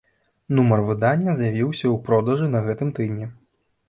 Нумар 0.59 0.79
выдання 0.87 1.35
з'явіўся 1.39 1.85
ў 1.89 1.91
продажы 2.07 2.47
на 2.55 2.59
гэтым 2.69 2.89
тыдні. 3.01 3.29